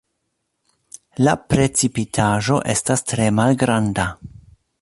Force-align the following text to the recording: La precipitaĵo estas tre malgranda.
La 1.27 1.35
precipitaĵo 1.53 2.57
estas 2.75 3.07
tre 3.13 3.31
malgranda. 3.41 4.09